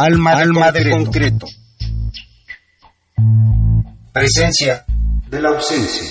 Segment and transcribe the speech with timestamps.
[0.00, 1.46] Alma, Alma de concreto.
[4.12, 4.84] Presencia
[5.28, 6.06] de la ausencia.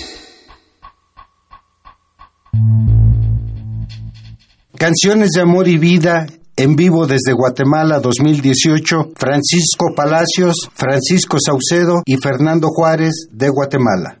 [4.76, 12.16] Canciones de amor y vida en vivo desde Guatemala 2018, Francisco Palacios, Francisco Saucedo y
[12.16, 14.18] Fernando Juárez de Guatemala.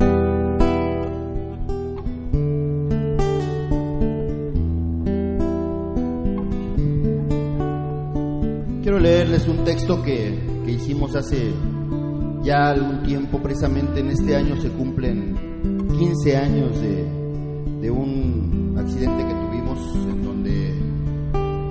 [8.82, 11.54] Quiero leerles un texto que, que hicimos hace
[12.44, 15.36] ya algún tiempo, precisamente en este año se cumplen
[15.98, 17.06] 15 años de,
[17.82, 19.80] de un accidente que tuvimos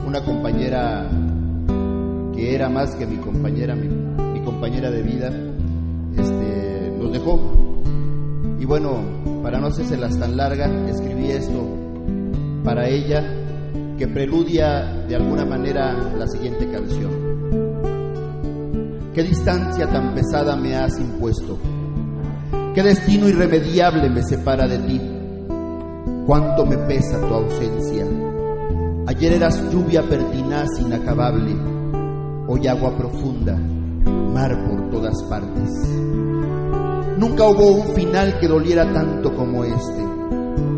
[0.08, 1.06] una compañera
[2.34, 5.30] que era más que mi compañera, mi, compañera de vida,
[6.16, 7.38] este, nos dejó.
[8.58, 9.02] Y bueno,
[9.42, 11.62] para no hacérselas tan larga, escribí esto
[12.64, 13.22] para ella,
[13.98, 17.10] que preludia de alguna manera la siguiente canción.
[19.14, 21.58] ¿Qué distancia tan pesada me has impuesto?
[22.74, 25.00] ¿Qué destino irremediable me separa de ti?
[26.24, 28.06] ¿Cuánto me pesa tu ausencia?
[29.08, 31.56] Ayer eras lluvia pertinaz inacabable,
[32.46, 35.70] hoy agua profunda, mar por todas partes.
[37.16, 40.02] Nunca hubo un final que doliera tanto como este.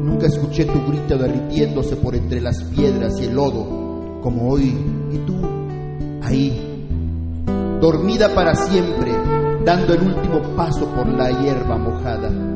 [0.04, 4.78] Nunca escuché tu grito derritiéndose por entre las piedras y el lodo, como hoy.
[5.10, 5.34] Y tú,
[6.22, 6.86] ahí,
[7.80, 9.10] dormida para siempre,
[9.64, 12.49] dando el último paso por la hierba mojada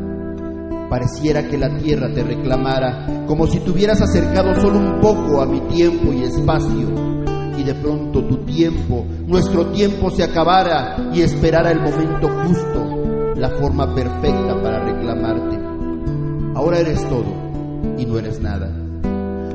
[0.94, 5.44] Pareciera que la tierra te reclamara, como si te hubieras acercado solo un poco a
[5.44, 6.86] mi tiempo y espacio,
[7.58, 13.50] y de pronto tu tiempo, nuestro tiempo se acabara y esperara el momento justo, la
[13.58, 15.58] forma perfecta para reclamarte.
[16.54, 17.24] Ahora eres todo
[17.98, 18.70] y no eres nada.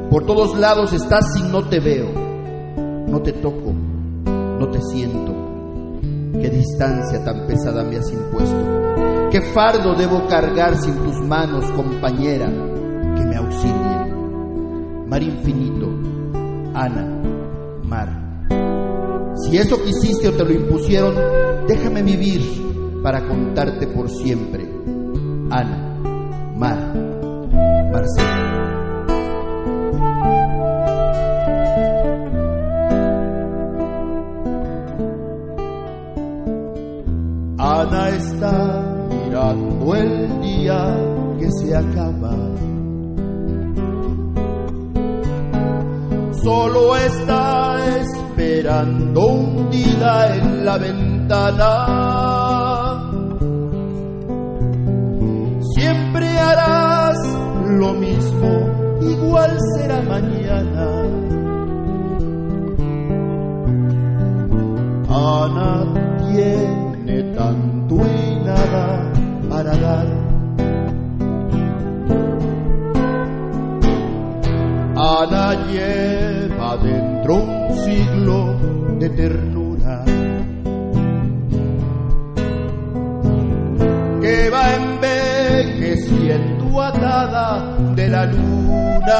[0.10, 2.10] Por todos lados estás y no te veo,
[3.08, 3.72] no te toco,
[4.26, 5.34] no te siento.
[6.34, 8.79] Qué distancia tan pesada me has impuesto
[9.32, 15.08] ¿Qué fardo debo cargar sin tus manos, compañera, que me auxilien?
[15.08, 15.88] Mar infinito,
[16.74, 17.06] Ana,
[17.84, 18.10] mar.
[19.36, 21.14] Si eso quisiste o te lo impusieron,
[21.68, 22.42] déjame vivir
[23.04, 24.68] para contarte por siempre.
[25.52, 25.96] Ana,
[26.56, 26.94] mar,
[27.92, 28.29] Marcelo.
[39.96, 40.96] El día
[41.40, 42.36] que se acaba.
[46.44, 51.72] Solo está esperando hundida en la ventana.
[55.76, 57.18] Siempre harás
[57.66, 60.86] lo mismo, igual será mañana.
[65.10, 65.94] Ana
[66.32, 67.96] tiene tanto
[69.70, 70.08] para dar.
[74.96, 78.56] Ana lleva dentro un siglo
[79.00, 80.04] de ternura
[84.22, 89.20] que va envejeciendo atada de la luna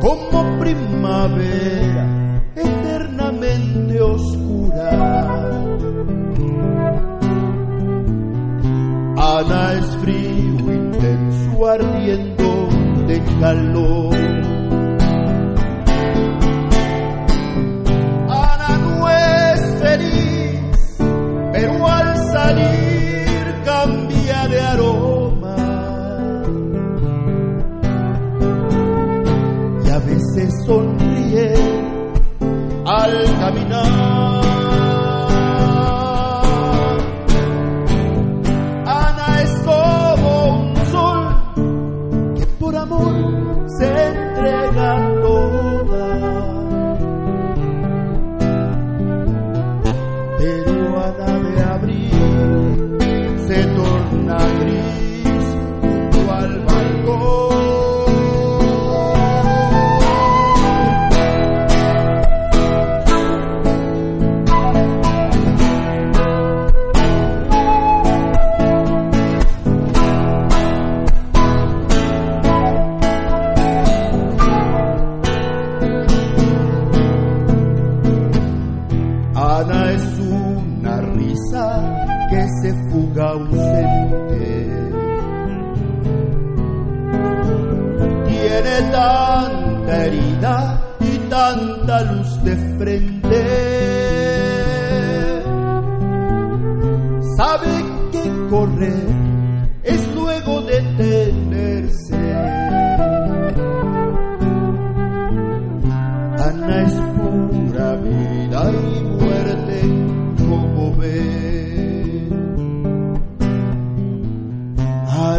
[0.00, 1.53] como primavera
[9.44, 12.68] Ana es frío intenso ardiendo
[13.06, 14.14] de calor.
[18.28, 20.96] Ana no es feliz,
[21.52, 25.56] pero al salir cambia de aroma.
[29.84, 31.03] Y a veces sonríe
[79.56, 84.68] Ana es una risa que se fuga ausente.
[88.26, 93.38] Tiene tanta herida y tanta luz de frente.
[97.36, 97.74] Sabe
[98.10, 99.06] que correr
[99.84, 102.16] es luego detenerse.
[106.42, 107.13] Ana es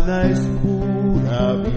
[0.05, 1.74] Ana es pura vida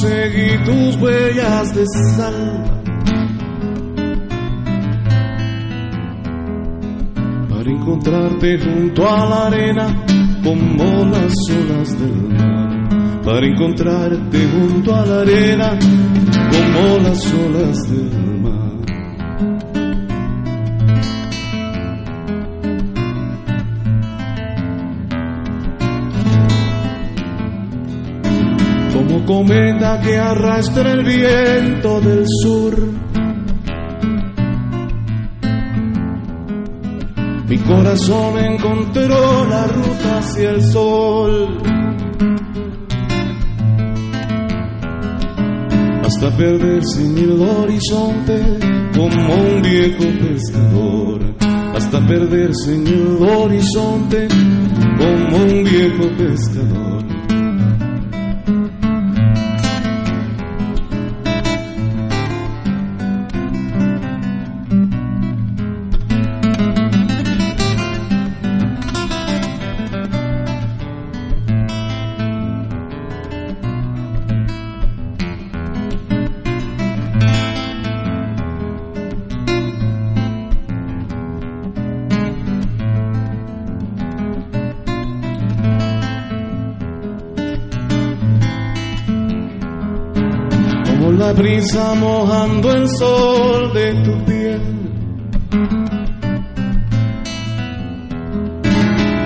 [0.00, 1.84] seguí tus huellas de
[2.14, 2.64] sal.
[7.48, 10.04] Para encontrarte junto a la arena
[10.42, 13.22] como las olas del mar.
[13.24, 15.78] Para encontrarte junto a la arena
[16.50, 18.25] como las olas del mar.
[29.26, 32.74] Cometa que arrastra el viento del sur.
[37.48, 41.58] Mi corazón encontró la ruta hacia el sol.
[46.04, 48.58] Hasta perderse en el horizonte
[48.96, 51.34] como un viejo pescador.
[51.74, 54.28] Hasta perderse en el horizonte
[54.98, 56.95] como un viejo pescador.
[91.76, 94.60] Mojando el sol de tu piel.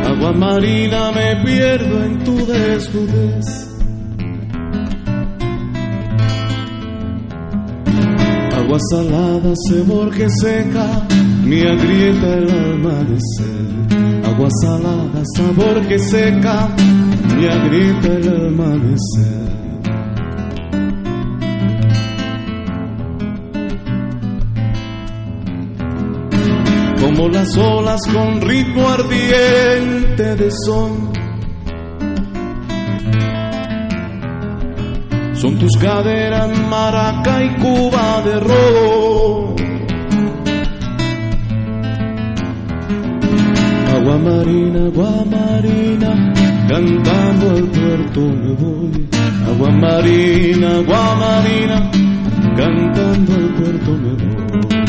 [0.06, 3.46] Agua marina me pierdo en tu desnudez.
[8.58, 11.06] Agua salada, sabor que seca,
[11.44, 14.24] me agrieta el amanecer.
[14.24, 16.68] Agua salada, sabor que seca,
[17.36, 19.49] me agrieta el amanecer.
[27.40, 31.10] Las olas con ritmo ardiente de son.
[35.32, 39.56] Son tus caderas maraca y cuba de rojo.
[43.96, 46.34] Agua marina, agua marina,
[46.68, 49.08] cantando al puerto me voy.
[49.48, 51.90] Agua marina, agua marina,
[52.54, 54.79] cantando al puerto me voy.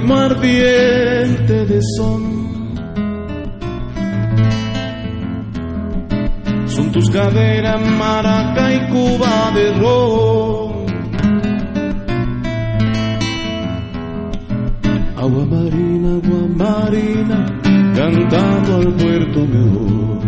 [0.00, 0.28] Ritmo
[1.48, 2.40] de son.
[6.66, 10.70] Son tus caderas maraca y cuba de ron.
[15.16, 17.46] Agua marina, agua marina,
[17.94, 20.20] cantando al puerto mejor.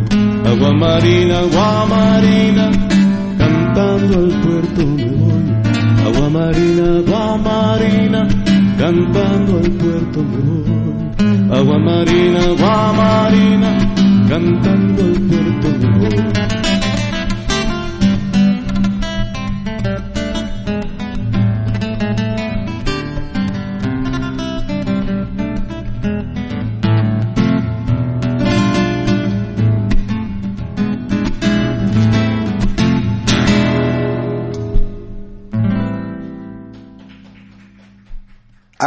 [0.47, 2.71] Agua marina, agua marina,
[3.39, 5.43] cantando al puerto mejor.
[6.07, 8.42] Agua marina, agua marina,
[8.79, 11.57] cantando al puerto mejor.
[11.57, 13.79] Agua marina, agua marina,
[14.29, 16.52] cantando al puerto mejor.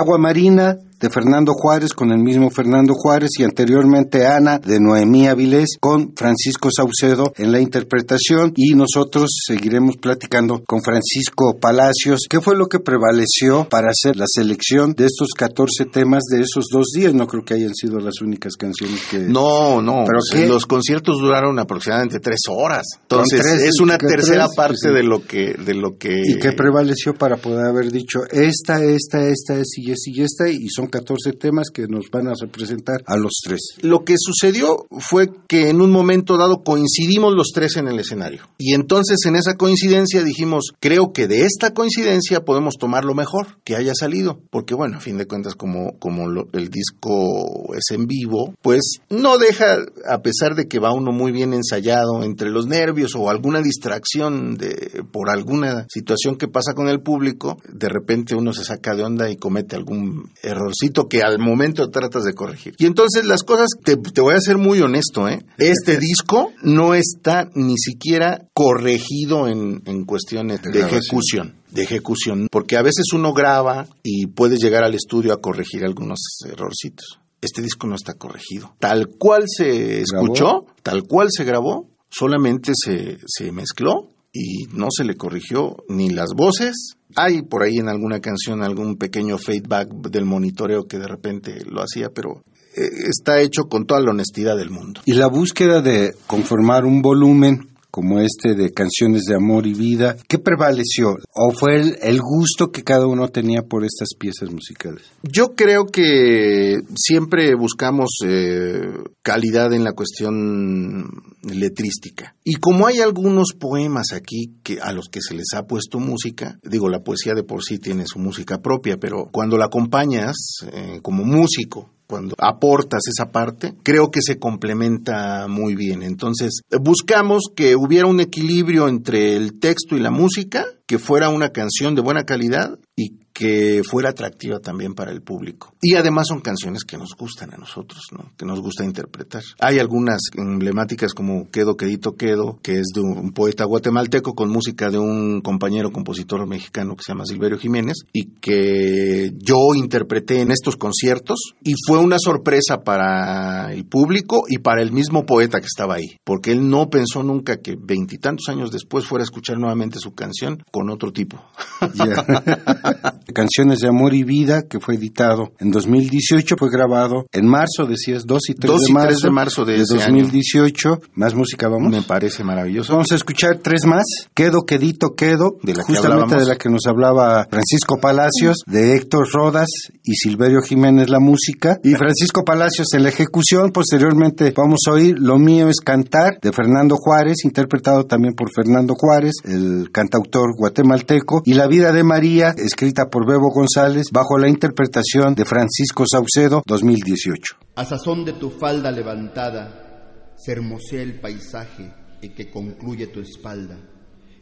[0.05, 5.27] Agua Marina de Fernando Juárez con el mismo Fernando Juárez y anteriormente Ana de Noemí
[5.27, 8.53] Avilés con Francisco Saucedo en la interpretación.
[8.55, 14.25] Y nosotros seguiremos platicando con Francisco Palacios qué fue lo que prevaleció para hacer la
[14.27, 17.13] selección de estos 14 temas de esos dos días.
[17.13, 20.05] No creo que hayan sido las únicas canciones que no no.
[20.05, 22.85] Pero los conciertos duraron aproximadamente tres horas.
[23.01, 27.37] Entonces es una tercera parte de lo que de lo que y qué prevaleció para
[27.37, 31.69] poder haber dicho esta esta esta es y es y esta y son 14 temas
[31.73, 33.75] que nos van a representar a los tres.
[33.81, 38.43] Lo que sucedió fue que en un momento dado coincidimos los tres en el escenario.
[38.57, 43.59] Y entonces en esa coincidencia dijimos, creo que de esta coincidencia podemos tomar lo mejor
[43.63, 44.39] que haya salido.
[44.49, 49.37] Porque bueno, a fin de cuentas como, como el disco es en vivo, pues no
[49.37, 53.61] deja, a pesar de que va uno muy bien ensayado entre los nervios o alguna
[53.61, 58.95] distracción de, por alguna situación que pasa con el público, de repente uno se saca
[58.95, 60.71] de onda y comete algún error
[61.09, 62.75] que al momento tratas de corregir.
[62.77, 65.45] Y entonces las cosas, te, voy a ser muy honesto, ¿eh?
[65.57, 72.81] Este disco no está ni siquiera corregido en, cuestiones de, ejecución de ejecución, porque a
[72.81, 77.19] veces uno graba y puede llegar al estudio a corregir algunos errorcitos.
[77.41, 78.75] Este disco no está corregido.
[78.79, 85.03] Tal cual se escuchó, tal cual se grabó, solamente se, se mezcló y no se
[85.03, 86.95] le corrigió ni las voces.
[87.15, 91.81] Hay por ahí en alguna canción algún pequeño feedback del monitoreo que de repente lo
[91.81, 92.43] hacía, pero
[92.75, 95.01] eh, está hecho con toda la honestidad del mundo.
[95.05, 100.17] Y la búsqueda de conformar un volumen como este de canciones de amor y vida,
[100.27, 101.15] ¿qué prevaleció?
[101.33, 105.05] ¿O fue el, gusto que cada uno tenía por estas piezas musicales?
[105.23, 108.81] Yo creo que siempre buscamos eh,
[109.21, 111.05] calidad en la cuestión
[111.43, 112.35] letrística.
[112.43, 116.59] Y como hay algunos poemas aquí que a los que se les ha puesto música,
[116.63, 120.35] digo, la poesía de por sí tiene su música propia, pero cuando la acompañas
[120.69, 126.03] eh, como músico cuando aportas esa parte, creo que se complementa muy bien.
[126.03, 131.49] Entonces, buscamos que hubiera un equilibrio entre el texto y la música, que fuera una
[131.49, 135.73] canción de buena calidad y que fuera atractiva también para el público.
[135.81, 138.31] Y además son canciones que nos gustan a nosotros, ¿no?
[138.37, 139.43] que nos gusta interpretar.
[139.59, 144.89] Hay algunas emblemáticas como Quedo, Quedito, Quedo, que es de un poeta guatemalteco con música
[144.89, 150.51] de un compañero compositor mexicano que se llama Silverio Jiménez y que yo interpreté en
[150.51, 155.67] estos conciertos y fue una sorpresa para el público y para el mismo poeta que
[155.67, 159.99] estaba ahí, porque él no pensó nunca que veintitantos años después fuera a escuchar nuevamente
[159.99, 161.43] su canción con otro tipo.
[163.33, 168.25] Canciones de Amor y Vida, que fue editado en 2018, fue grabado en marzo, decías,
[168.25, 169.27] 2 y 3 de marzo.
[169.27, 171.01] de marzo de, 2018.
[171.15, 171.91] Más música, vamos.
[171.91, 172.93] Me parece maravilloso.
[172.93, 174.03] Vamos a escuchar tres más.
[174.33, 179.27] Quedo, Quedito, Quedo, de la justamente de la que nos hablaba Francisco Palacios, de Héctor
[179.31, 179.69] Rodas
[180.03, 183.71] y Silverio Jiménez la música, y Francisco Palacios en la ejecución.
[183.71, 188.95] Posteriormente vamos a oír Lo mío es cantar, de Fernando Juárez, interpretado también por Fernando
[188.95, 194.49] Juárez, el cantautor guatemalteco, y La vida de María, escrita por Bebo González, bajo la
[194.49, 197.55] interpretación de Francisco Saucedo, 2018.
[197.75, 203.77] A sazón de tu falda levantada, se hermosea el paisaje en que concluye tu espalda,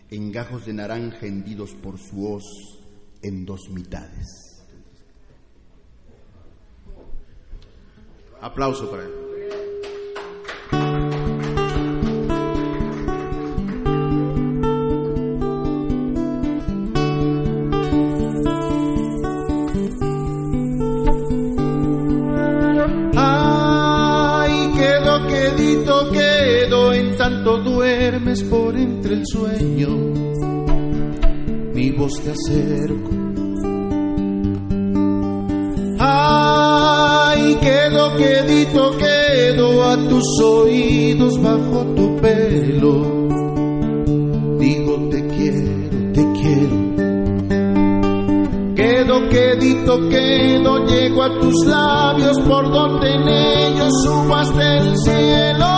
[0.10, 2.44] en gajos de naranja hendidos por su hoz
[3.22, 4.28] en dos mitades.
[8.42, 9.33] Aplauso para él.
[27.30, 29.88] Duermes por entre el sueño,
[31.74, 33.12] mi voz te acerco.
[36.00, 43.28] Ay, quedo, quedito, quedo a tus oídos bajo tu pelo.
[44.60, 46.94] Digo te quiero, te quiero.
[48.76, 55.73] Quedo, quedito, quedo, llego a tus labios por donde en ellos subas del cielo.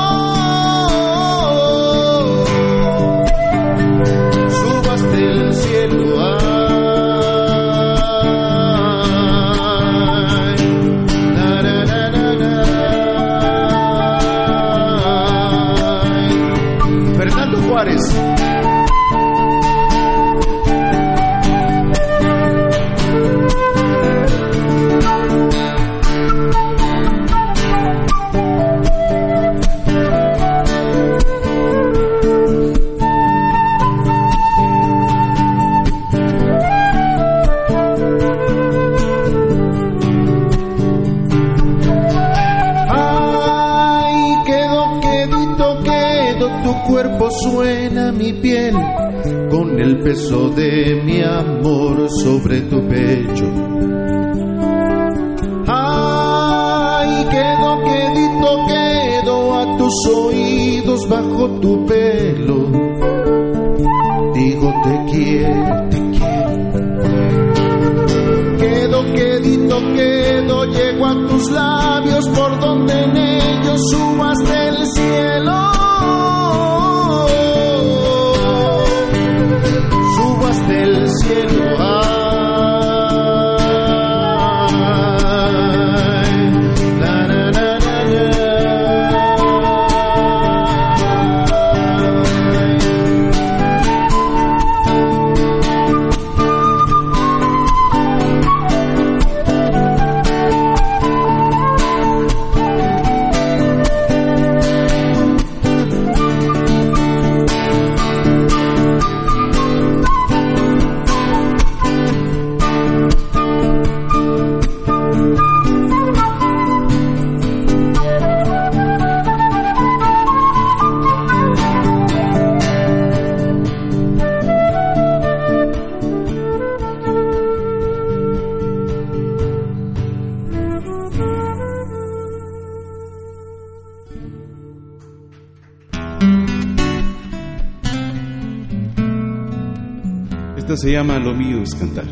[140.85, 142.05] Se llama Lo mío es cantar.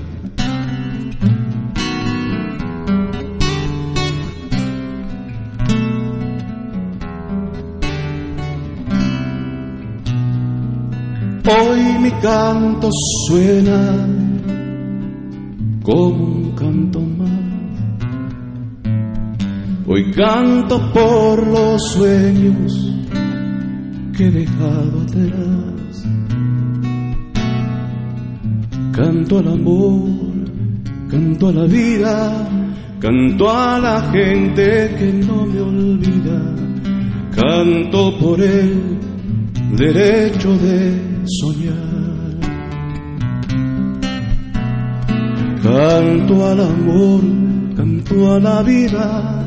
[11.46, 12.90] Hoy mi canto
[13.28, 14.08] suena
[15.84, 17.30] como un canto más.
[19.86, 22.92] Hoy canto por los sueños
[24.18, 25.73] que he dejado atrás.
[28.94, 30.10] Canto al amor,
[31.10, 32.48] canto a la vida,
[33.00, 36.56] canto a la gente que no me olvida.
[37.36, 39.00] Canto por el
[39.76, 41.94] derecho de soñar.
[45.62, 47.22] Canto al amor,
[47.76, 49.44] canto a la vida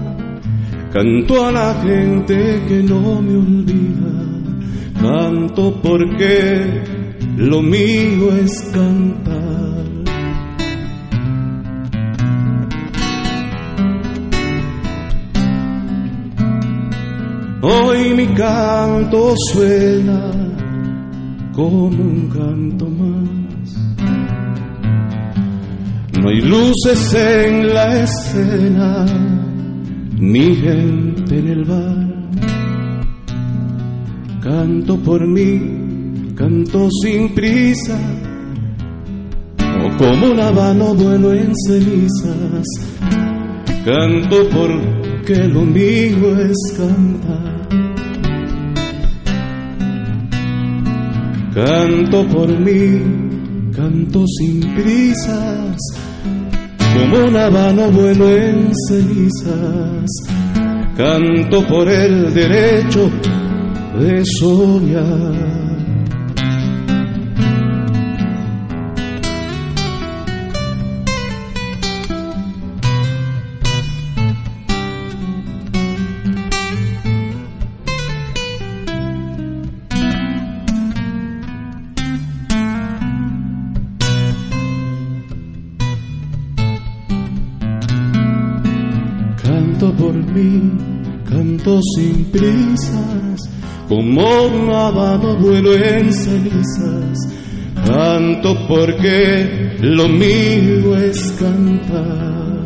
[0.97, 4.15] Canto a la gente que no me olvida,
[4.99, 6.83] canto porque
[7.37, 9.26] lo mío es cantar.
[18.37, 20.31] Canto suena
[21.55, 23.71] como un canto más.
[26.21, 29.07] No hay luces en la escena
[30.19, 32.07] mi gente en el bar.
[34.43, 37.99] Canto por mí, canto sin prisa,
[39.59, 42.67] o como un habano vuelo en cenizas.
[43.85, 47.56] Canto porque lo mío es cantar.
[51.57, 53.01] Canto por mí,
[53.75, 55.79] canto sin prisas
[56.93, 60.05] como un habano vuelo en cenizas,
[60.95, 63.11] canto por el derecho
[63.99, 65.66] de soñar.
[91.95, 93.51] Sin prisas,
[93.89, 97.19] como un habano vuelo en cenizas,
[97.87, 102.57] canto porque lo mío es cantar.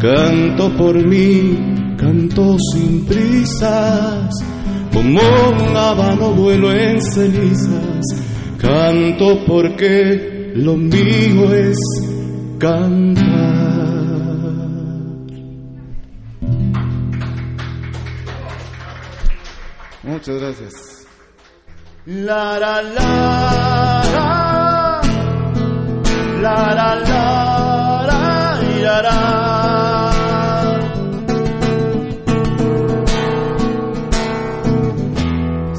[0.00, 1.58] Canto por mí,
[1.98, 4.34] canto sin prisas,
[4.92, 8.04] como un habano vuelo en cenizas,
[8.58, 11.78] canto porque lo mío es
[12.58, 13.29] cantar.
[20.20, 21.06] Muchas gracias.
[22.04, 25.00] La la la la.
[26.42, 29.18] La la la la la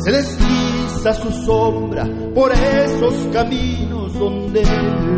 [0.03, 4.63] Se desliza su sombra por esos caminos donde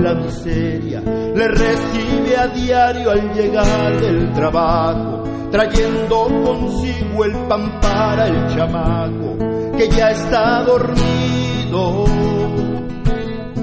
[0.02, 8.28] la miseria le recibe a diario al llegar del trabajo trayendo consigo el pan para
[8.28, 9.38] el chamaco
[9.78, 12.06] que ya está dormido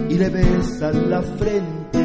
[0.09, 1.98] y le besa la frente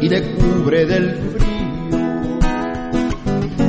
[0.00, 2.38] y le cubre del frío.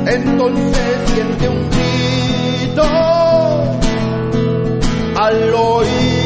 [0.04, 2.82] Entonces siente un grito
[5.14, 6.17] al oído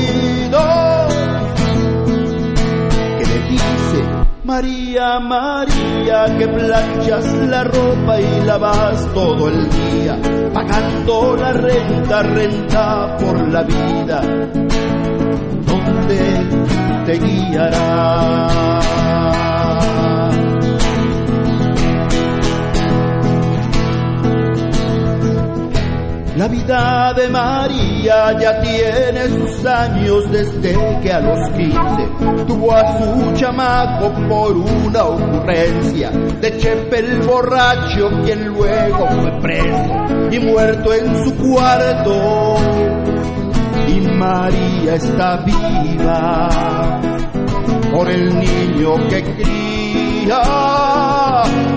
[4.52, 10.18] María, María, que planchas la ropa y lavas todo el día,
[10.52, 14.20] pagando la renta, renta por la vida,
[15.64, 16.20] ¿dónde
[17.06, 19.11] te guiará?
[26.36, 32.98] La vida de María ya tiene sus años desde que a los 15 tuvo a
[32.98, 40.94] su chamaco por una ocurrencia de Chepe el borracho, quien luego fue preso y muerto
[40.94, 42.56] en su cuarto.
[43.88, 46.48] Y María está viva
[47.92, 50.42] por el niño que cría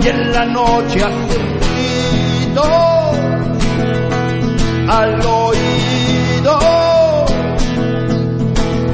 [0.02, 1.60] y en la noche hace un
[4.96, 6.60] al oído.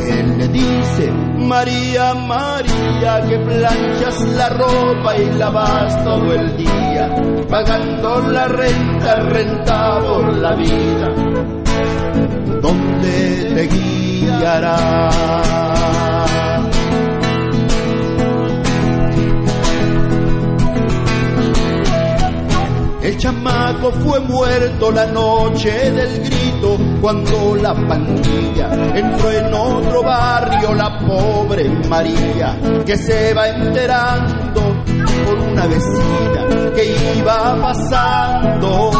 [0.10, 7.10] Él le dice, María, María, que planchas la ropa y lavas todo el día,
[7.50, 11.08] pagando la renta, renta por la vida,
[12.62, 15.61] ¿dónde te guiará?
[23.12, 30.74] El chamaco fue muerto la noche del grito cuando la pandilla entró en otro barrio,
[30.74, 34.62] la pobre María, que se va enterando
[35.26, 38.92] por una vecina que iba pasando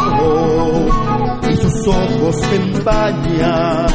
[1.50, 3.86] y sus ojos se empañan,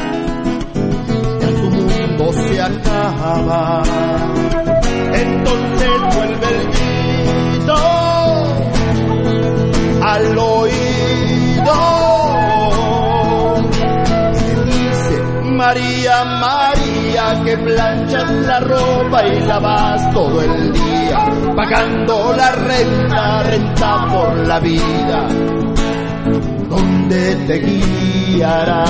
[1.39, 3.83] ya su mundo se acaba.
[5.13, 6.86] Entonces vuelve el grito
[10.07, 11.73] al oído.
[14.65, 23.43] dice María, María, que planchas la ropa y lavas todo el día, pagando la renta,
[23.43, 25.27] renta por la vida,
[26.69, 28.85] donde te guiará.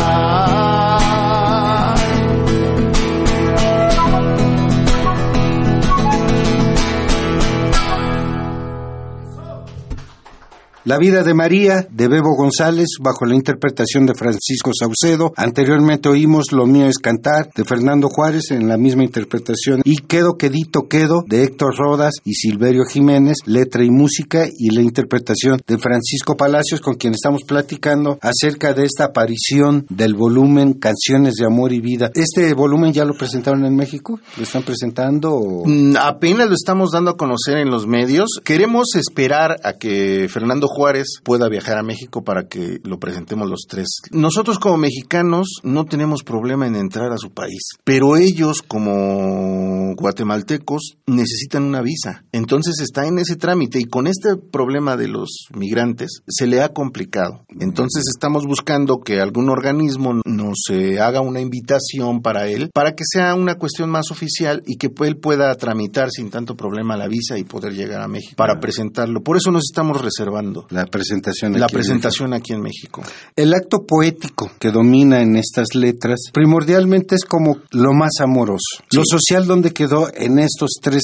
[10.88, 15.34] La vida de María, de Bebo González, bajo la interpretación de Francisco Saucedo.
[15.36, 19.82] Anteriormente oímos Lo mío es cantar, de Fernando Juárez, en la misma interpretación.
[19.84, 24.82] Y Quedo, Quedito, Quedo, de Héctor Rodas y Silverio Jiménez, letra y música, y la
[24.82, 31.34] interpretación de Francisco Palacios, con quien estamos platicando acerca de esta aparición del volumen Canciones
[31.34, 32.12] de Amor y Vida.
[32.16, 34.22] ¿Este volumen ya lo presentaron en México?
[34.38, 35.64] ¿Lo están presentando?
[35.66, 38.40] Mm, apenas lo estamos dando a conocer en los medios.
[38.46, 43.62] Queremos esperar a que Fernando Juárez pueda viajar a México para que lo presentemos los
[43.68, 43.88] tres.
[44.12, 50.98] Nosotros como mexicanos no tenemos problema en entrar a su país, pero ellos como guatemaltecos
[51.08, 52.24] necesitan una visa.
[52.32, 56.70] Entonces está en ese trámite y con este problema de los migrantes se le ha
[56.70, 57.44] complicado.
[57.60, 63.04] Entonces estamos buscando que algún organismo nos eh, haga una invitación para él para que
[63.04, 67.40] sea una cuestión más oficial y que él pueda tramitar sin tanto problema la visa
[67.40, 69.24] y poder llegar a México para presentarlo.
[69.24, 70.67] Por eso nos estamos reservando.
[70.70, 73.04] La presentación aquí La presentación aquí en México.
[73.36, 78.84] El acto poético que domina en estas letras primordialmente es como lo más amoroso.
[78.92, 81.04] Lo social, ¿dónde quedó en estos tres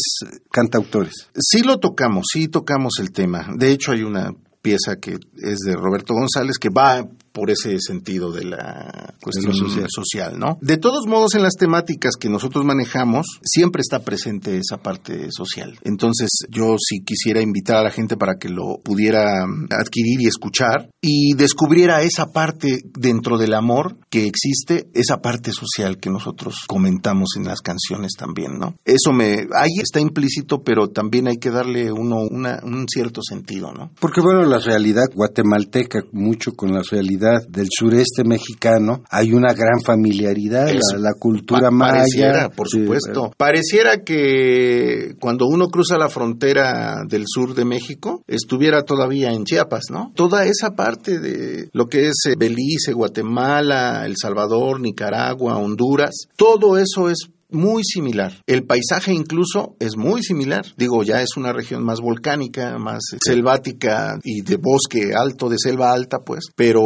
[0.52, 1.30] cantautores?
[1.40, 3.48] Sí lo tocamos, sí tocamos el tema.
[3.58, 8.32] De hecho, hay una pieza que es de Roberto González que va por ese sentido
[8.32, 9.54] de la cuestión
[9.90, 10.38] social.
[10.38, 10.58] ¿no?
[10.62, 15.78] De todos modos, en las temáticas que nosotros manejamos, siempre está presente esa parte social.
[15.84, 20.90] Entonces, yo sí quisiera invitar a la gente para que lo pudiera adquirir y escuchar
[21.02, 27.32] y descubriera esa parte dentro del amor que existe, esa parte social que nosotros comentamos
[27.38, 28.76] en las canciones también, ¿no?
[28.86, 33.92] Eso me, ahí está implícito, pero también hay que darle uno un cierto sentido, ¿no?
[34.00, 39.82] Porque bueno, la realidad guatemalteca, mucho con la realidad del sureste mexicano hay una gran
[39.84, 41.94] familiaridad, la, cultura maya.
[41.94, 43.32] Pareciera, por supuesto.
[43.38, 49.86] Pareciera que cuando uno cruza la frontera del sur de México, estuviera todavía en Chiapas,
[49.92, 50.12] ¿no?
[50.16, 56.78] Toda esa parte de lo que es eh, Belice, Guatemala, El Salvador, Nicaragua, Honduras, todo
[56.78, 58.34] eso es muy similar.
[58.48, 60.66] El paisaje incluso es muy similar.
[60.78, 65.94] Digo, ya es una región más volcánica, más selvática y de bosque alto, de selva
[65.94, 66.46] alta, pues.
[66.56, 66.84] Pero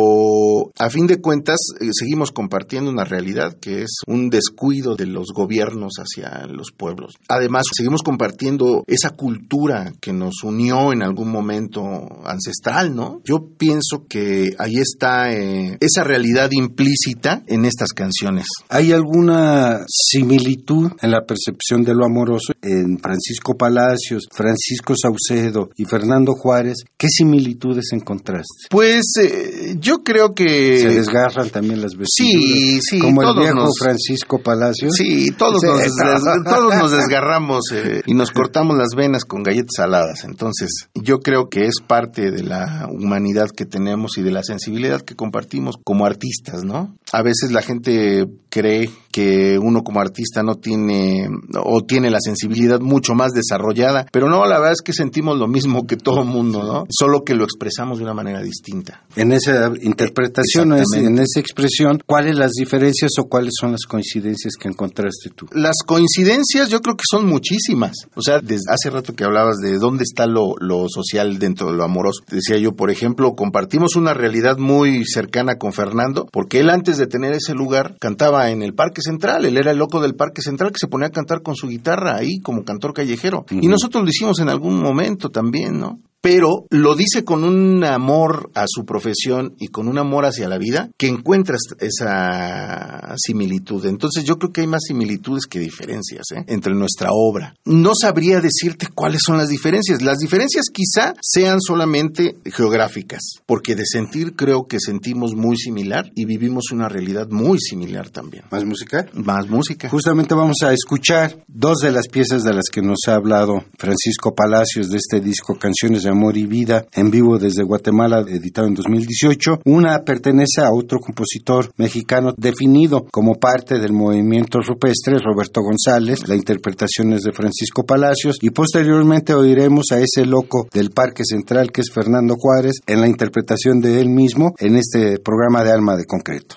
[0.77, 5.27] a fin de cuentas eh, seguimos compartiendo una realidad que es un descuido de los
[5.33, 7.13] gobiernos hacia los pueblos.
[7.27, 11.81] Además, seguimos compartiendo esa cultura que nos unió en algún momento
[12.25, 13.21] ancestral, ¿no?
[13.23, 18.47] Yo pienso que ahí está eh, esa realidad implícita en estas canciones.
[18.69, 20.56] ¿Hay alguna similitud
[21.01, 27.07] en la percepción de lo amoroso en Francisco Palacios, Francisco Saucedo y Fernando Juárez, ¿qué
[27.09, 28.67] similitudes encontraste?
[28.69, 30.79] Pues eh, yo creo que...
[30.79, 32.43] Se desgarran también las vestiduras.
[32.43, 32.99] Sí, sí.
[32.99, 34.93] Como el viejo Francisco Palacios.
[34.95, 35.83] Sí, todos, nos,
[36.45, 40.23] todos nos desgarramos eh, y nos cortamos las venas con galletas saladas.
[40.23, 45.01] Entonces, yo creo que es parte de la humanidad que tenemos y de la sensibilidad
[45.01, 46.95] que compartimos como artistas, ¿no?
[47.11, 51.27] A veces la gente cree que uno como artista no tiene
[51.63, 55.47] o tiene la sensibilidad mucho más desarrollada, pero no, la verdad es que sentimos lo
[55.47, 56.85] mismo que todo el mundo, ¿no?
[56.89, 59.03] Solo que lo expresamos de una manera distinta.
[59.15, 64.67] En esa interpretación, en esa expresión, ¿cuáles las diferencias o cuáles son las coincidencias que
[64.67, 65.47] encontraste tú?
[65.51, 67.93] Las coincidencias yo creo que son muchísimas.
[68.15, 71.77] O sea, desde hace rato que hablabas de dónde está lo, lo social dentro de
[71.77, 72.21] lo amoroso.
[72.29, 77.07] Decía yo, por ejemplo, compartimos una realidad muy cercana con Fernando, porque él antes de
[77.07, 80.71] tener ese lugar cantaba en el Parque Central, él era el loco del Parque Central
[80.71, 83.45] que se ponía a cantar con su guitarra ahí como cantor callejero.
[83.49, 85.99] Y nosotros lo hicimos en algún momento también, ¿no?
[86.21, 90.57] Pero lo dice con un amor a su profesión y con un amor hacia la
[90.57, 93.85] vida que encuentras esa similitud.
[93.85, 96.43] Entonces yo creo que hay más similitudes que diferencias ¿eh?
[96.47, 97.55] entre nuestra obra.
[97.65, 100.01] No sabría decirte cuáles son las diferencias.
[100.01, 106.25] Las diferencias quizá sean solamente geográficas, porque de sentir creo que sentimos muy similar y
[106.25, 108.45] vivimos una realidad muy similar también.
[108.51, 109.05] ¿Más música?
[109.13, 109.89] Más música.
[109.89, 114.33] Justamente vamos a escuchar dos de las piezas de las que nos ha hablado Francisco
[114.35, 119.59] Palacios de este disco Canciones Amor y Vida en vivo desde Guatemala, editado en 2018.
[119.65, 126.27] Una pertenece a otro compositor mexicano definido como parte del movimiento rupestre, Roberto González.
[126.27, 131.71] La interpretación es de Francisco Palacios y posteriormente oiremos a ese loco del Parque Central
[131.71, 135.95] que es Fernando Juárez en la interpretación de él mismo en este programa de Alma
[135.95, 136.55] de Concreto.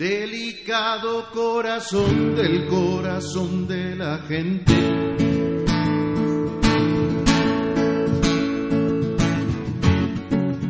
[0.00, 4.72] Delicado corazón del corazón de la gente.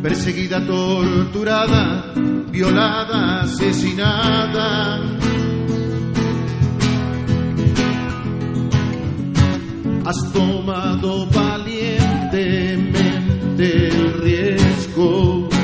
[0.03, 2.13] Perseguida, torturada,
[2.51, 4.99] violada, asesinada.
[10.07, 15.60] Has tomado valientemente el riesgo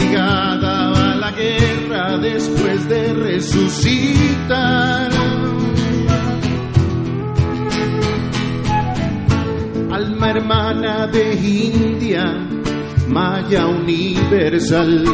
[0.00, 5.10] obligada a la guerra después de resucitar.
[9.92, 12.24] Alma hermana de India,
[13.08, 15.04] Maya universal.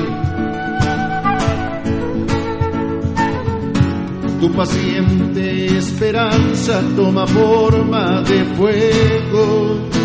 [4.40, 9.95] Tu paciente esperanza toma forma de fuego.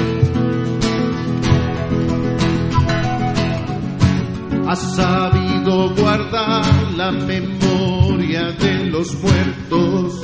[4.72, 6.64] Has sabido guardar
[6.96, 10.22] la memoria de los muertos.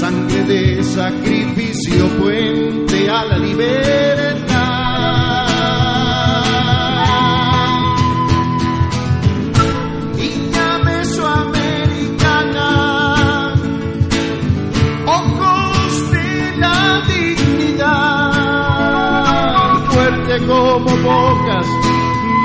[0.00, 4.09] Sangre de sacrificio, puente a la libertad.
[21.10, 21.66] Pocas,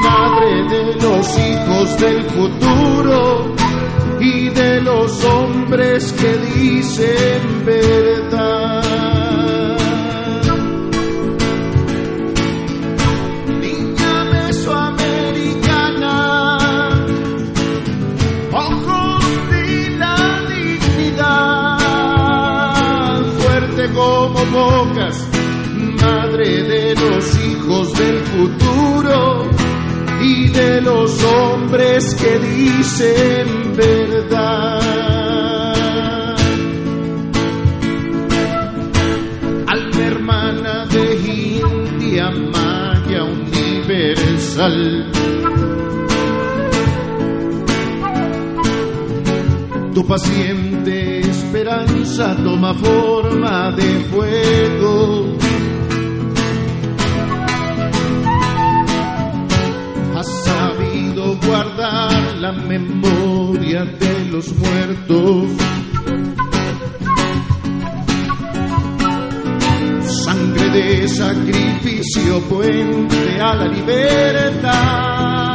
[0.03, 3.55] madre de los hijos del futuro
[4.19, 8.04] y de los hombres que dicen verdad.
[30.55, 34.81] De los hombres que dicen verdad.
[39.67, 45.11] Alma hermana de India, Maya universal.
[49.93, 55.24] Tu paciente esperanza toma forma de fuego.
[61.45, 65.51] Guardar la memoria de los muertos.
[70.25, 75.54] Sangre de sacrificio, puente a la libertad.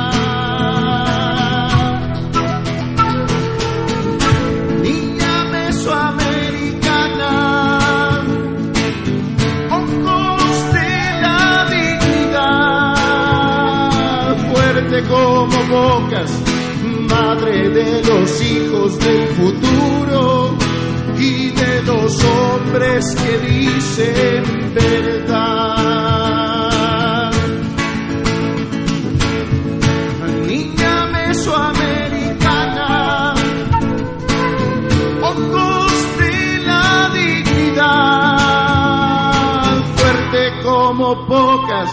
[15.09, 16.31] Como bocas,
[17.09, 20.55] madre de los hijos del futuro
[21.19, 25.61] y de los hombres que dicen verdad.
[30.47, 33.35] Niña mesoamericana,
[35.23, 38.21] ojos de la dignidad,
[39.97, 41.91] fuerte como pocas,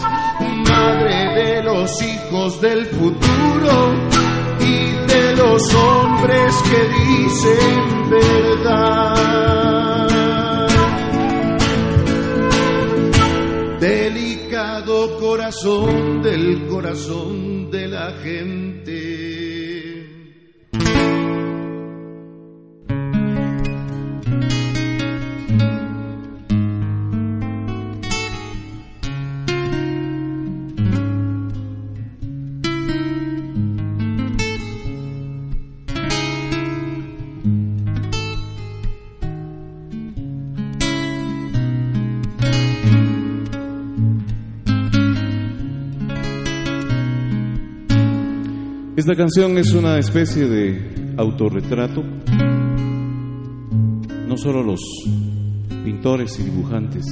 [0.67, 1.26] madre
[1.81, 3.93] los hijos del futuro
[4.59, 4.77] y
[5.13, 9.27] de los hombres que dicen verdad.
[13.79, 18.66] Delicado corazón del corazón de la gente.
[49.07, 52.03] Esta canción es una especie de autorretrato.
[54.27, 54.81] No solo los
[55.85, 57.05] pintores y dibujantes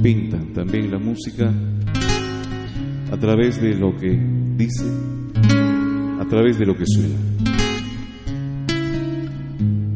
[0.00, 1.52] pintan, también la música
[3.10, 4.16] a través de lo que
[4.56, 4.84] dice,
[6.20, 7.18] a través de lo que suena.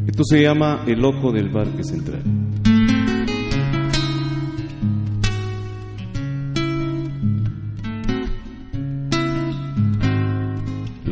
[0.09, 2.42] Esto se llama El Ojo del Parque Central.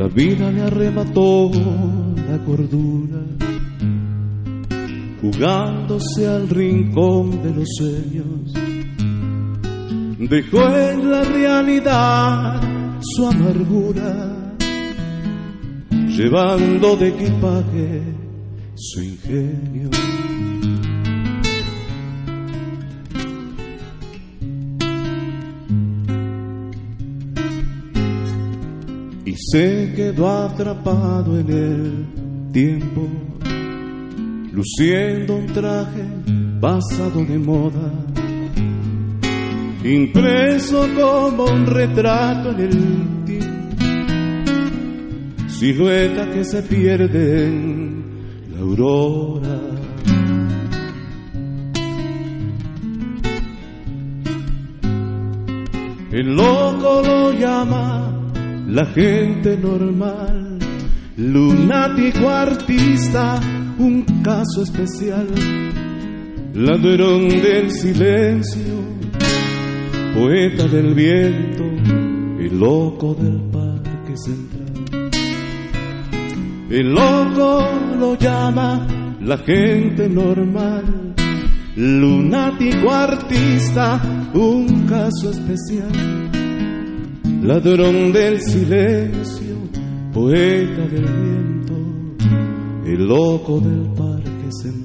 [0.00, 3.20] La vida le arrebató la cordura,
[5.20, 8.54] jugándose al rincón de los sueños.
[10.18, 12.62] Dejó en la realidad
[12.98, 14.56] su amargura,
[15.90, 18.02] llevando de equipaje
[18.76, 19.90] su ingenio.
[29.50, 33.08] Se quedó atrapado en el tiempo,
[34.52, 36.04] luciendo un traje
[36.60, 37.90] pasado de moda,
[39.82, 43.84] impreso como un retrato en el tiempo,
[45.48, 48.04] silueta que se pierde en
[48.52, 49.58] la aurora.
[56.12, 58.09] El loco lo llama
[58.70, 60.56] la gente normal,
[61.16, 63.40] lunático artista,
[63.78, 65.26] un caso especial,
[66.54, 68.62] ladrón del silencio,
[70.14, 75.10] poeta del viento, el loco del parque central.
[76.70, 77.64] El loco
[77.98, 78.86] lo llama
[79.20, 81.14] la gente normal,
[81.74, 84.00] lunático artista,
[84.32, 86.29] un caso especial
[87.42, 89.56] ladrón del silencio,
[90.12, 91.74] poeta del viento,
[92.86, 94.79] el loco del parque central.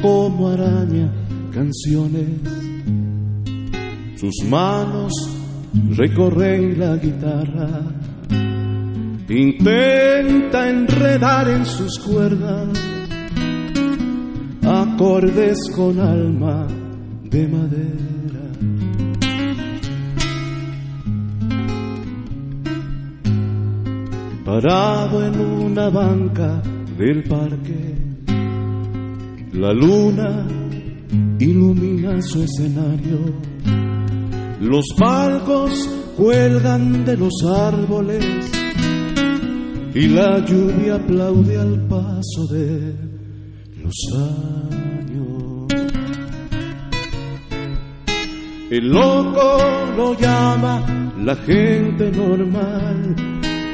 [0.00, 1.10] Como araña
[1.52, 2.28] canciones.
[4.16, 5.12] Sus manos
[5.90, 7.82] recorren la guitarra,
[9.28, 12.90] intenta enredar en sus cuerdas
[14.70, 16.66] acordes con alma
[17.24, 18.10] de madera.
[24.44, 26.62] Parado en una banca
[26.96, 27.99] del parque,
[29.52, 30.46] la luna
[31.38, 33.18] ilumina su escenario.
[34.60, 38.24] Los palcos cuelgan de los árboles
[39.94, 42.94] y la lluvia aplaude al paso de
[43.82, 45.66] los años.
[48.70, 49.58] El loco
[49.96, 53.16] lo llama la gente normal,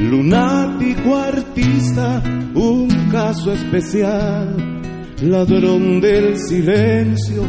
[0.01, 2.23] lunático artista,
[2.55, 4.76] un caso especial
[5.23, 7.43] ladrón del silencio,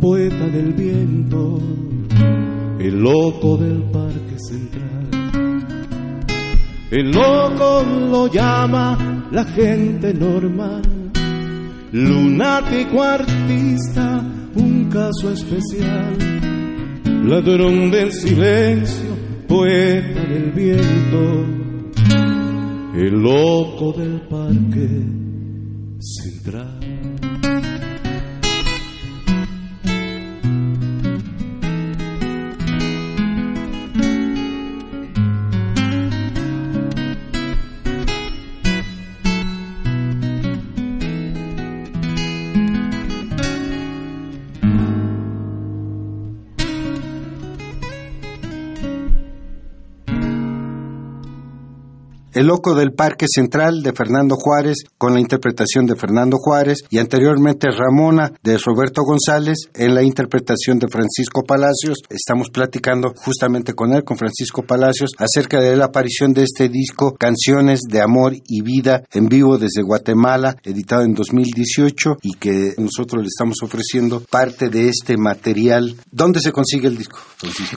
[0.00, 1.58] poeta del viento,
[2.78, 5.10] el loco del parque central.
[6.90, 10.82] El loco lo llama la gente normal,
[11.92, 14.24] lunático artista,
[14.54, 16.16] un caso especial,
[17.24, 19.10] ladrón del silencio,
[19.46, 21.44] poeta del viento,
[22.94, 25.19] el loco del parque
[26.00, 26.79] central.
[52.40, 56.96] El Loco del Parque Central de Fernando Juárez con la interpretación de Fernando Juárez y
[56.96, 61.98] anteriormente Ramona de Roberto González en la interpretación de Francisco Palacios.
[62.08, 67.14] Estamos platicando justamente con él, con Francisco Palacios, acerca de la aparición de este disco
[67.14, 73.22] Canciones de Amor y Vida en vivo desde Guatemala, editado en 2018 y que nosotros
[73.22, 75.94] le estamos ofreciendo parte de este material.
[76.10, 77.18] ¿Dónde se consigue el disco?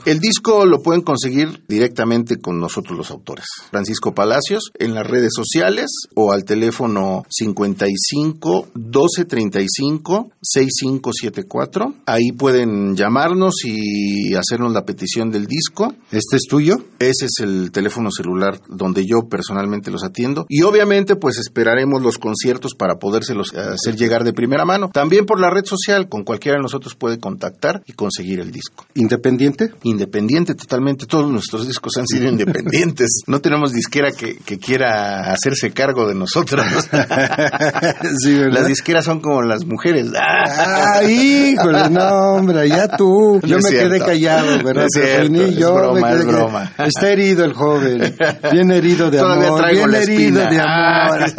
[0.06, 3.46] El disco lo pueden conseguir directamente con nosotros los autores.
[3.70, 11.96] Francisco Palacios En las redes sociales o al teléfono 55 12 35 6574.
[12.06, 15.94] Ahí pueden llamarnos y hacernos la petición del disco.
[16.12, 16.76] ¿Este es tuyo?
[17.00, 20.46] Ese es el teléfono celular donde yo personalmente los atiendo.
[20.50, 24.90] Y obviamente pues esperaremos los conciertos para podérselos hacer llegar de primera mano.
[24.94, 28.86] También por la red social, con cualquiera de nosotros puede contactar y conseguir el disco.
[28.96, 29.72] ¿Independiente?
[29.84, 31.06] Independiente totalmente.
[31.06, 33.22] Todos nuestros discos han sido independientes.
[33.28, 36.66] No tenemos disquera que, quiera hacerse cargo de nosotros.
[36.92, 40.12] las disqueras son como las mujeres.
[40.20, 41.90] ¡Ah, híjole!
[41.90, 43.40] No, hombre, ya tú.
[43.44, 44.88] Yo me quedé callado, ¿verdad?
[44.96, 46.72] es yo broma, es broma.
[46.78, 48.16] Está herido el joven.
[48.52, 49.72] Bien herido de amor.
[49.72, 51.32] Bien herido de amor.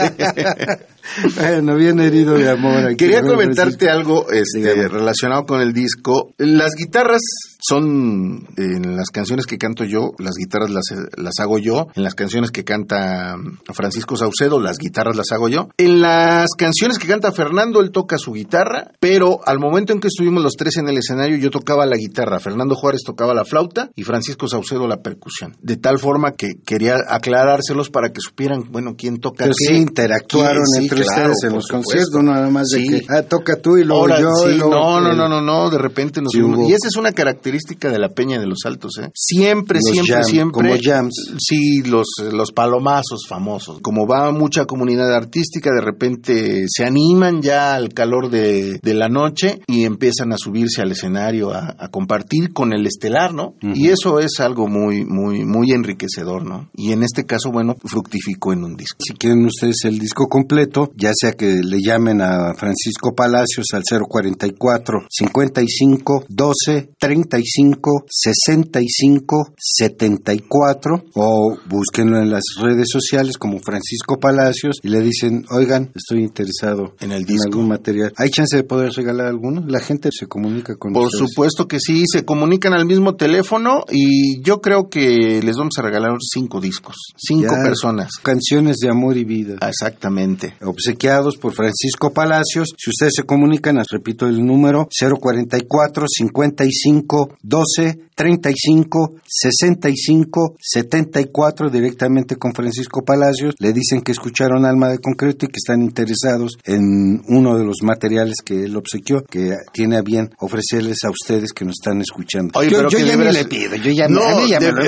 [1.36, 2.96] Bueno, bien herido de amor.
[2.96, 6.32] Quería comentarte algo este, relacionado con el disco.
[6.38, 7.20] Las guitarras
[7.66, 10.84] son en las canciones que canto yo, las guitarras las,
[11.16, 13.36] las hago yo, en las canciones que canta
[13.72, 15.68] Francisco Saucedo, las guitarras las hago yo.
[15.78, 20.09] En las canciones que canta Fernando, él toca su guitarra, pero al momento en que
[20.09, 23.90] estuvimos los tres en el escenario, yo tocaba la guitarra, Fernando Juárez tocaba la flauta
[23.94, 25.57] y Francisco Saucedo la percusión.
[25.62, 30.64] De tal forma que quería aclarárselos para que supieran, bueno, quién toca pero Sí, interactuaron
[30.95, 34.51] entre ustedes en los conciertos, nada más de que ah, toca tú y luego yo.
[34.51, 36.34] y no, no, no, no, no, de repente nos...
[36.34, 39.11] y esa es una característica de la Peña de los Altos, ¿eh?
[39.14, 40.53] Siempre, siempre, siempre.
[40.53, 41.36] Como jams.
[41.38, 43.80] Sí, los, los palomazos famosos.
[43.80, 49.61] Como va mucha comunidad artística, de repente se animan ya al calor de, la noche
[49.66, 53.55] y empiezan a subirse al escenario a, compartir con el estelar, ¿no?
[53.61, 56.68] Y eso es algo muy, muy, muy enriquecedor, ¿no?
[56.74, 58.99] Y en este caso, bueno, fructificó en un disco.
[59.01, 63.82] Si quieren ustedes el disco completo, ya sea que le llamen a Francisco Palacios al
[63.82, 74.18] 044 55 12 35 65 65 74 o búsquenlo en las redes sociales como Francisco
[74.18, 78.12] Palacios y le dicen, oigan, estoy interesado en, el algún material.
[78.16, 79.64] ¿Hay chance de poder regalar alguno?
[79.66, 84.43] La gente se comunica con Por supuesto que sí, se comunican al mismo teléfono y
[84.43, 88.12] yo creo que les vamos a regalar cinco discos, cinco personas.
[88.22, 89.57] Canciones de amor y vida.
[89.66, 90.55] Exactamente.
[90.75, 92.75] Obsequiados por Francisco Palacios.
[92.77, 102.35] Si ustedes se comunican, les repito el número 044 55 12 35 65 74 directamente
[102.35, 103.55] con Francisco Palacios.
[103.61, 107.83] Le dicen que escucharon Alma de Concreto y que están interesados en uno de los
[107.83, 112.61] materiales que él obsequió, que tiene a bien ofrecerles a ustedes que nos están escuchando.
[112.64, 114.20] yo, ya ni le pido, yo ya, no,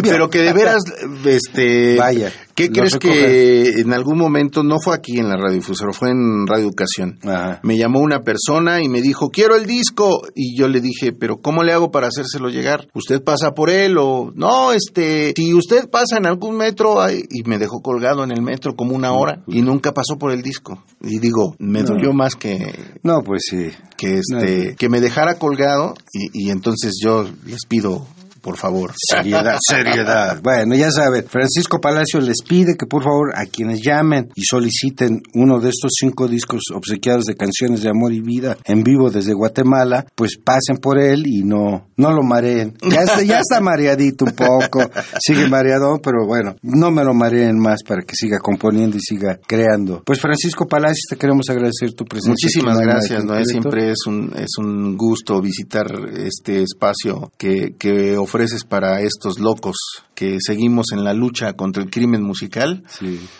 [0.03, 0.83] Pero que de veras,
[1.25, 2.33] este, vaya.
[2.57, 6.65] ¿Qué crees que en algún momento, no fue aquí en la radiodifusora, fue en Radio
[6.65, 7.19] Educación?
[7.63, 10.23] Me llamó una persona y me dijo, quiero el disco.
[10.35, 12.89] Y yo le dije, pero ¿cómo le hago para hacérselo llegar?
[12.95, 14.73] ¿Usted pasa por él o no?
[14.73, 18.97] Este, si usted pasa en algún metro, y me dejó colgado en el metro como
[18.97, 20.83] una hora y nunca pasó por el disco.
[21.03, 22.75] Y digo, me dolió más que...
[23.03, 23.69] No, pues sí.
[23.99, 28.07] Que, este, que me dejara colgado y, y entonces yo les pido
[28.47, 28.93] por favor.
[28.97, 30.41] Seriedad, seriedad.
[30.41, 35.21] Bueno, ya saben, Francisco Palacio les pide que por favor a quienes llamen y soliciten
[35.35, 39.35] uno de estos cinco discos obsequiados de canciones de amor y vida en vivo desde
[39.35, 42.75] Guatemala, pues pasen por él y no, no lo mareen.
[42.89, 44.81] Ya está, ya está mareadito un poco,
[45.19, 49.41] sigue mareado, pero bueno, no me lo mareen más para que siga componiendo y siga
[49.45, 50.05] creando.
[50.07, 52.31] Pues Francisco Palacio, te queremos agradecer tu presencia.
[52.31, 53.45] Muchísimas gracias, ¿no?
[53.45, 55.87] Siempre es un, es un gusto visitar
[56.17, 59.77] este espacio que, que ofrece ofreces para estos locos
[60.15, 62.83] que seguimos en la lucha contra el crimen musical?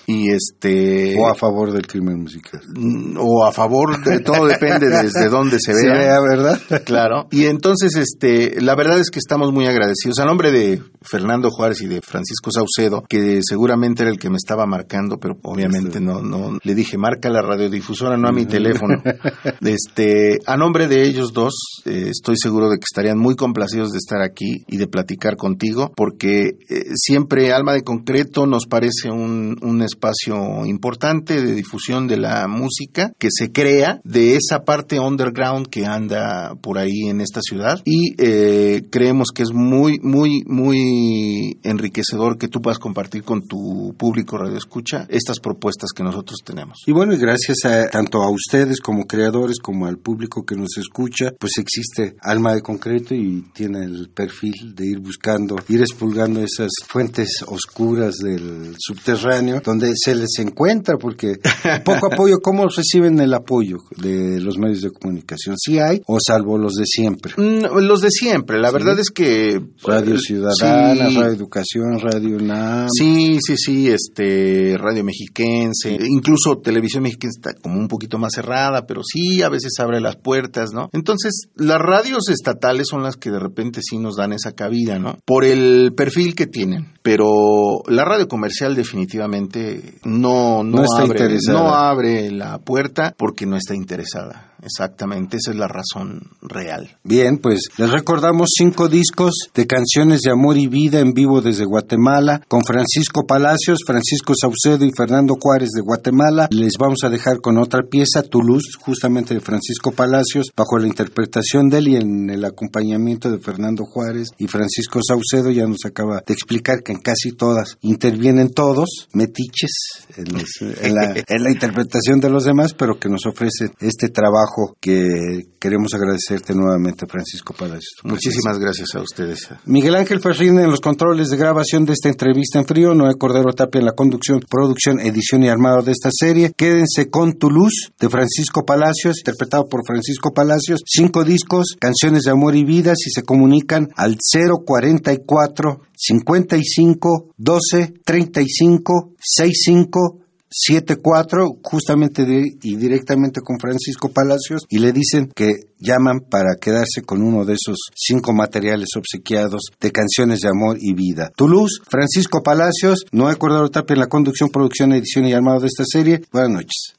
[0.07, 2.61] Y este o a favor del crimen musical.
[2.75, 6.19] Mm, o a favor de todo depende desde dónde se vea.
[6.21, 6.61] ¿verdad?
[6.85, 7.29] Claro.
[7.31, 11.81] Y entonces este la verdad es que estamos muy agradecidos a nombre de Fernando Juárez
[11.83, 16.21] y de Francisco Saucedo, que seguramente era el que me estaba marcando, pero obviamente no
[16.21, 19.03] no le dije, "Marca la radiodifusora, no a mi teléfono."
[19.67, 23.99] Este, a nombre de ellos dos, eh, estoy seguro de que estarían muy complacidos de
[23.99, 29.57] estar aquí y de platicar contigo, porque eh, siempre Alma de Concreto nos parece un,
[29.63, 35.69] un, espacio importante de difusión de la música que se crea de esa parte underground
[35.69, 41.59] que anda por ahí en esta ciudad y eh, creemos que es muy, muy, muy
[41.63, 46.79] enriquecedor que tú puedas compartir con tu público radio escucha estas propuestas que nosotros tenemos.
[46.87, 50.77] Y bueno, y gracias a, tanto a ustedes como creadores como al público que nos
[50.79, 56.41] escucha, pues existe Alma de Concreto y tiene el perfil de ir buscando, ir expulgando
[56.41, 61.39] esas fuentes oscuras del subterráneo, donde se les encuentra, porque
[61.85, 65.57] poco apoyo, ¿cómo reciben el apoyo de los medios de comunicación?
[65.59, 67.33] ¿Sí hay o salvo los de siempre?
[67.37, 69.61] Mm, los de siempre, la verdad es que...
[69.83, 72.89] Radio Ciudadana, Radio Educación, Radio NAM.
[72.91, 78.87] Sí, sí, sí, este, Radio Mexiquense, incluso Televisión Mexiquense está como un poquito más cerrada,
[78.87, 80.91] pero sí, a veces abre las puertas, ¿no?
[80.93, 85.19] Entonces, las radios estatales son las que de repente sí nos dan esa cabida, ¿no?
[85.25, 86.93] Por el perfil que tienen.
[87.03, 93.77] Pero la radio comercial definitivamente no, no, abre, no abre la puerta porque no está
[93.77, 94.56] interesada.
[94.63, 96.97] Exactamente, esa es la razón real.
[97.05, 101.65] Bien, pues les recordamos cinco discos de canciones de amor y vida en vivo desde
[101.65, 106.49] Guatemala con Francisco Palacios, Francisco Saucedo y Fernando Juárez de Guatemala.
[106.51, 111.69] Les vamos a dejar con otra pieza, Toulouse, justamente de Francisco Palacios, bajo la interpretación
[111.69, 115.51] de él y en el acompañamiento de Fernando Juárez y Francisco Saucedo.
[115.51, 119.71] Ya nos acaba de explicar que en casi todas intervienen todos, metiches,
[120.17, 124.46] en, la, interpretación de los demás, pero que nos ofrece este trabajo
[124.81, 127.97] que queremos agradecerte nuevamente, Francisco Palacios.
[128.05, 129.49] Muchísimas gracias a ustedes.
[129.65, 133.53] Miguel Ángel Ferrín en los controles de grabación de esta entrevista en frío, Noé Cordero
[133.53, 136.53] Tapia en la conducción, producción, edición y armado de esta serie.
[136.57, 140.81] Quédense con Toulouse de Francisco Palacios, interpretado por Francisco Palacios.
[140.87, 149.13] Cinco discos, canciones de amor y vida, si se comunican al 044 55 12 35
[149.19, 152.25] 65 74 justamente
[152.63, 157.55] y directamente con Francisco Palacios y le dicen que llaman para quedarse con uno de
[157.55, 161.31] esos cinco materiales obsequiados de canciones de amor y vida.
[161.37, 165.85] Toulouse, Francisco Palacios, Noé Cordero Tapia en la conducción, producción, edición y armado de esta
[165.85, 166.23] serie.
[166.33, 166.95] Buenas noches.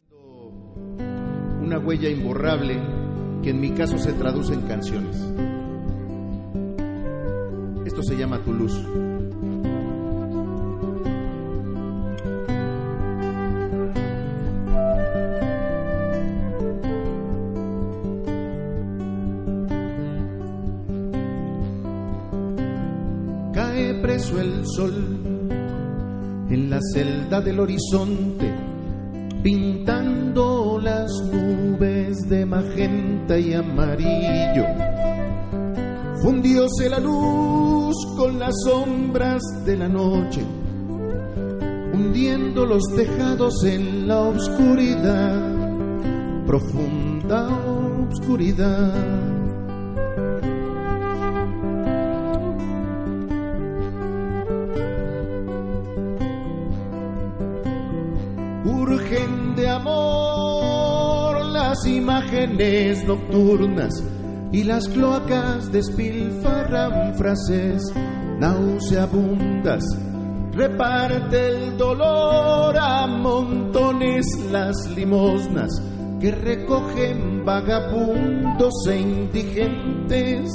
[1.61, 2.75] Una huella imborrable
[3.43, 5.15] que en mi caso se traduce en canciones.
[7.85, 9.06] Esto se llama Toulouse.
[24.17, 24.93] El sol
[26.49, 28.51] en la celda del horizonte,
[29.43, 34.65] pintando las nubes de magenta y amarillo.
[36.19, 40.41] Fundióse la luz con las sombras de la noche,
[41.93, 47.49] hundiendo los tejados en la oscuridad, profunda
[48.09, 49.26] oscuridad.
[59.55, 64.03] De amor las imágenes nocturnas
[64.51, 67.81] y las cloacas despilfarran frases
[68.39, 69.83] nauseabundas.
[70.53, 75.69] Reparte el dolor a montones las limosnas
[76.19, 80.49] que recogen vagabundos e indigentes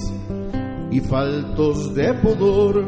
[0.90, 2.84] y faltos de pudor.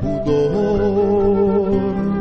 [0.00, 2.19] Pudor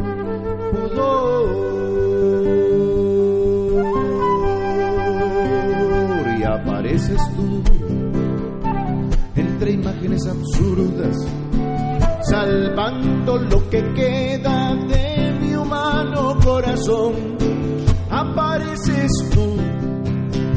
[6.39, 7.63] y apareces tú
[9.35, 11.17] entre imágenes absurdas,
[12.29, 17.37] salvando lo que queda de mi humano corazón.
[18.09, 19.55] Apareces tú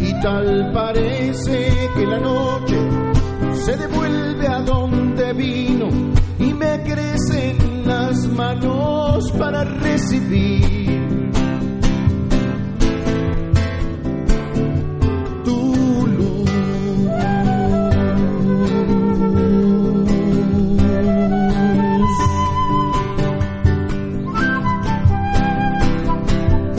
[0.01, 2.79] y tal parece que la noche
[3.53, 5.89] se devuelve a donde vino
[6.39, 7.62] y me crecen
[8.23, 11.31] las manos para recibir
[15.45, 16.51] tu luz.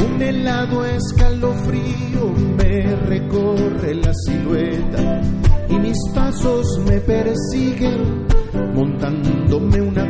[0.06, 5.22] Un helado escalofrío me recorre la silueta
[5.70, 8.28] y mis pasos me persiguen
[8.74, 10.03] montándome una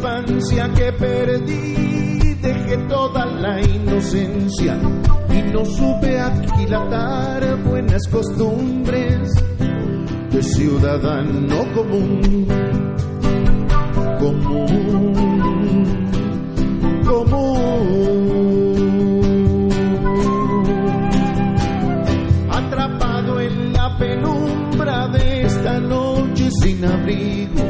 [0.00, 4.78] infancia que perdí, dejé toda la inocencia
[5.28, 9.28] y no supe aquilatar buenas costumbres
[10.30, 12.46] de ciudadano común,
[14.18, 15.12] común,
[17.04, 17.68] común.
[22.50, 27.69] Atrapado en la penumbra de esta noche sin abrigo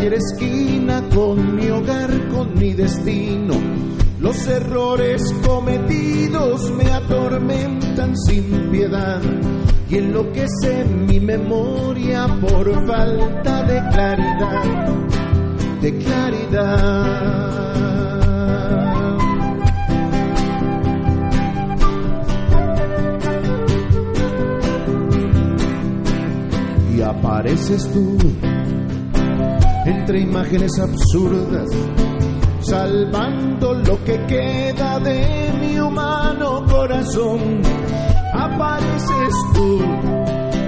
[0.00, 3.54] cualquier esquina con mi hogar, con mi destino.
[4.18, 9.20] Los errores cometidos me atormentan sin piedad
[9.90, 14.88] y enloquece mi memoria por falta de claridad,
[15.82, 17.50] de claridad.
[26.96, 28.16] Y apareces tú
[30.10, 31.68] entre imágenes absurdas,
[32.62, 37.60] salvando lo que queda de mi humano corazón.
[38.34, 39.78] Apareces tú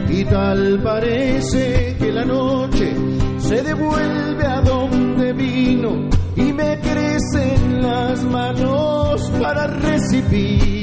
[0.09, 2.95] y tal parece que la noche
[3.39, 10.82] se devuelve a donde vino y me crecen las manos para recibir.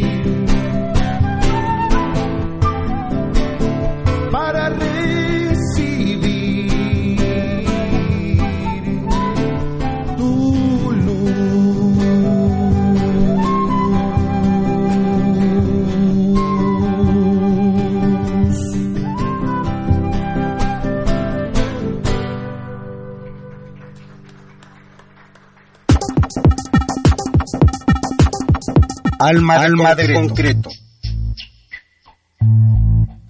[29.20, 30.70] Alma, Alma de, concreto.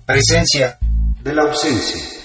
[0.06, 0.78] Presencia
[1.24, 2.18] de la ausencia.